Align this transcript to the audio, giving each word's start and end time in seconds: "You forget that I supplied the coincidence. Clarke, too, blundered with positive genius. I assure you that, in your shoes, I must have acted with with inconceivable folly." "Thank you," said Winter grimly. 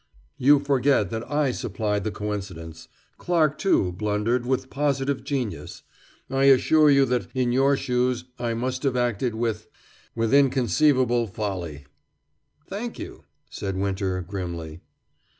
"You 0.39 0.57
forget 0.57 1.11
that 1.11 1.31
I 1.31 1.51
supplied 1.51 2.03
the 2.03 2.09
coincidence. 2.09 2.87
Clarke, 3.19 3.59
too, 3.59 3.91
blundered 3.91 4.47
with 4.47 4.71
positive 4.71 5.23
genius. 5.23 5.83
I 6.27 6.45
assure 6.45 6.89
you 6.89 7.05
that, 7.05 7.27
in 7.35 7.51
your 7.51 7.77
shoes, 7.77 8.23
I 8.39 8.55
must 8.55 8.81
have 8.81 8.95
acted 8.95 9.35
with 9.35 9.67
with 10.15 10.33
inconceivable 10.33 11.27
folly." 11.27 11.85
"Thank 12.67 12.97
you," 12.97 13.25
said 13.51 13.77
Winter 13.77 14.21
grimly. 14.21 14.81